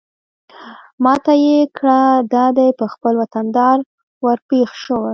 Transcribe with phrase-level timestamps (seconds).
[1.03, 2.01] ما ته يې کړه
[2.33, 3.77] دا دى په خپل وطندار
[4.25, 5.09] ورپېښ شوې.